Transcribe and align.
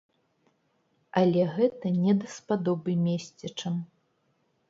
Але 1.21 1.43
гэта 1.57 1.91
не 2.05 2.13
даспадобы 2.23 2.91
месцічам. 3.09 3.75